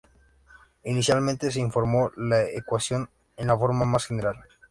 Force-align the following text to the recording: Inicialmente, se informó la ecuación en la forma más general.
Inicialmente, 0.85 1.51
se 1.51 1.59
informó 1.59 2.11
la 2.17 2.41
ecuación 2.45 3.07
en 3.37 3.45
la 3.45 3.55
forma 3.55 3.85
más 3.85 4.07
general. 4.07 4.35